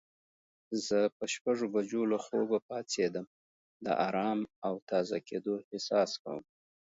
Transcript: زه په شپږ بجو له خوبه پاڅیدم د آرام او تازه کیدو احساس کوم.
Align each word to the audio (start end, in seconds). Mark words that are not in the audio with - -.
زه 0.85 0.99
په 1.17 1.25
شپږ 1.33 1.57
بجو 1.73 2.01
له 2.11 2.17
خوبه 2.25 2.57
پاڅیدم 2.67 3.25
د 3.85 3.87
آرام 4.07 4.39
او 4.67 4.73
تازه 4.89 5.17
کیدو 5.27 5.53
احساس 5.71 6.11
کوم. 6.23 6.43